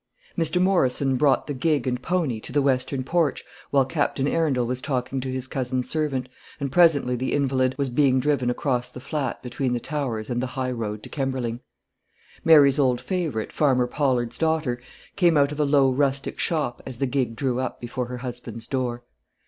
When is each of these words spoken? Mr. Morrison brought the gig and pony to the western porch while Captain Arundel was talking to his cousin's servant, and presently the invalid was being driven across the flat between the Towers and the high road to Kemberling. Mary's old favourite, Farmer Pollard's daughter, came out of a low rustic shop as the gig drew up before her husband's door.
Mr. 0.35 0.59
Morrison 0.59 1.15
brought 1.15 1.45
the 1.45 1.53
gig 1.53 1.85
and 1.85 2.01
pony 2.01 2.39
to 2.39 2.51
the 2.51 2.63
western 2.63 3.03
porch 3.03 3.43
while 3.69 3.85
Captain 3.85 4.27
Arundel 4.27 4.65
was 4.65 4.81
talking 4.81 5.21
to 5.21 5.31
his 5.31 5.45
cousin's 5.45 5.87
servant, 5.91 6.27
and 6.59 6.71
presently 6.71 7.15
the 7.15 7.33
invalid 7.33 7.75
was 7.77 7.87
being 7.91 8.19
driven 8.19 8.49
across 8.49 8.89
the 8.89 8.99
flat 8.99 9.43
between 9.43 9.73
the 9.73 9.79
Towers 9.79 10.27
and 10.31 10.41
the 10.41 10.47
high 10.57 10.71
road 10.71 11.03
to 11.03 11.09
Kemberling. 11.09 11.59
Mary's 12.43 12.79
old 12.79 12.99
favourite, 12.99 13.51
Farmer 13.51 13.85
Pollard's 13.85 14.39
daughter, 14.39 14.81
came 15.15 15.37
out 15.37 15.51
of 15.51 15.59
a 15.59 15.65
low 15.65 15.91
rustic 15.91 16.39
shop 16.39 16.81
as 16.83 16.97
the 16.97 17.05
gig 17.05 17.35
drew 17.35 17.59
up 17.59 17.79
before 17.79 18.07
her 18.07 18.17
husband's 18.17 18.65
door. 18.65 19.03